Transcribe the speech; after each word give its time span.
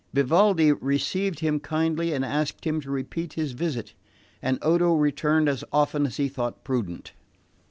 Vivaldi 0.13 0.71
received 0.71 1.41
him 1.41 1.59
kindly 1.59 2.11
and 2.11 2.25
asked 2.25 2.65
him 2.65 2.81
to 2.81 2.89
repeat 2.89 3.33
his 3.33 3.51
visit; 3.51 3.93
and 4.41 4.57
Odo 4.63 4.95
returned 4.95 5.47
as 5.47 5.63
often 5.71 6.07
as 6.07 6.17
he 6.17 6.27
thought 6.27 6.63
prudent. 6.63 7.13